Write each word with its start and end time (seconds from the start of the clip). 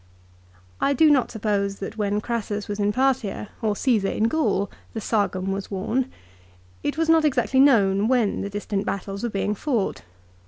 I 0.79 0.93
do 0.93 1.11
not 1.11 1.29
suppose 1.29 1.75
that 1.75 1.95
when 1.95 2.21
Crassus 2.21 2.67
was 2.67 2.79
in 2.79 2.91
Parthia, 2.91 3.49
or 3.61 3.75
Csesar 3.75 4.05
in 4.15 4.23
Gaul, 4.23 4.71
the" 4.95 4.99
sagum" 5.09 5.51
was 5.53 5.69
worn. 5.69 6.09
It 6.81 6.97
was 6.97 7.07
not 7.07 7.23
exactly 7.23 7.59
known 7.59 8.07
when 8.07 8.41
the 8.41 8.49
distant 8.49 8.83
battles 8.83 9.21
were 9.21 9.29
being 9.29 9.53
fought. 9.53 10.01